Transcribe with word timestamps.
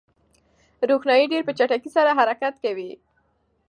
روښنايي 0.89 1.25
ډېر 1.31 1.43
په 1.45 1.53
چټکۍ 1.57 1.89
سره 1.97 2.11
حرکت 2.19 2.55
کوي. 2.63 2.91